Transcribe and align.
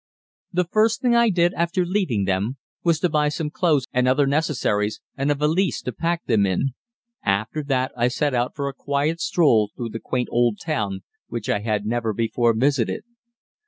The 0.51 0.63
first 0.63 0.99
thing 1.01 1.13
I 1.13 1.29
did 1.29 1.53
after 1.53 1.85
leaving 1.85 2.25
them 2.25 2.57
was 2.83 2.99
to 3.01 3.09
buy 3.09 3.29
some 3.29 3.51
clothes 3.51 3.85
and 3.93 4.07
other 4.07 4.25
necessaries, 4.25 4.99
and 5.15 5.29
a 5.29 5.35
valise 5.35 5.79
to 5.83 5.91
pack 5.91 6.25
them 6.25 6.43
in. 6.47 6.71
After 7.23 7.61
that 7.65 7.91
I 7.95 8.07
set 8.07 8.33
out 8.33 8.55
for 8.55 8.67
a 8.67 8.73
quiet 8.73 9.21
stroll 9.21 9.69
through 9.75 9.89
the 9.89 9.99
quaint 9.99 10.29
old 10.31 10.59
town, 10.59 11.01
which 11.27 11.49
I 11.49 11.59
had 11.59 11.85
never 11.85 12.13
before 12.13 12.53
visited. 12.57 13.03